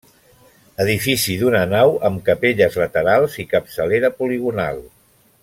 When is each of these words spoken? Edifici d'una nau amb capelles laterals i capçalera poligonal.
Edifici 0.85 1.35
d'una 1.41 1.61
nau 1.73 1.93
amb 2.09 2.23
capelles 2.31 2.79
laterals 2.85 3.37
i 3.45 3.47
capçalera 3.53 4.13
poligonal. 4.23 4.83